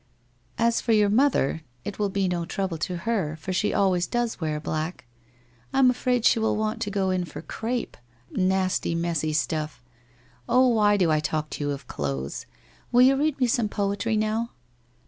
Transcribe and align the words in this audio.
1 0.57 0.67
As 0.67 0.81
for 0.81 0.93
your 0.93 1.11
mother, 1.11 1.61
it 1.85 1.99
will 1.99 2.09
be 2.09 2.27
no 2.27 2.43
trouble 2.43 2.79
to 2.79 2.97
her, 3.05 3.35
for 3.35 3.53
she 3.53 3.71
always 3.71 4.07
does 4.07 4.41
wear 4.41 4.59
black. 4.59 5.05
I 5.73 5.77
am 5.77 5.91
afraid 5.91 6.25
she 6.25 6.39
will 6.39 6.57
want 6.57 6.81
to 6.81 6.89
go 6.89 7.11
in 7.11 7.23
for 7.23 7.43
crape— 7.43 7.95
nasty 8.31 8.95
messy 8.95 9.31
stuff! 9.31 9.83
Oh, 10.49 10.67
why 10.69 10.97
do 10.97 11.11
I 11.11 11.19
talk 11.19 11.51
to 11.51 11.63
you 11.63 11.69
of 11.69 11.85
clothes! 11.85 12.47
Will 12.91 13.03
you 13.03 13.15
read 13.15 13.39
me 13.39 13.45
some 13.45 13.69
poetry 13.69 14.17
now?' 14.17 14.49